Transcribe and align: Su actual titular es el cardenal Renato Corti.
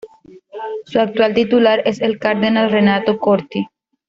Su 0.85 0.99
actual 0.99 1.35
titular 1.35 1.83
es 1.85 2.01
el 2.01 2.17
cardenal 2.17 2.71
Renato 2.71 3.19
Corti. 3.19 3.67